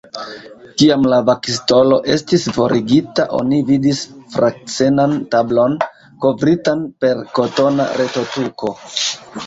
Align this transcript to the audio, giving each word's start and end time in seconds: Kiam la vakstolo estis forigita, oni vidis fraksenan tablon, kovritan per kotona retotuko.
Kiam 0.81 1.03
la 1.13 1.19
vakstolo 1.27 1.99
estis 2.13 2.47
forigita, 2.55 3.27
oni 3.41 3.61
vidis 3.69 4.03
fraksenan 4.35 5.17
tablon, 5.37 5.79
kovritan 6.27 6.87
per 7.05 7.25
kotona 7.41 7.91
retotuko. 8.05 8.79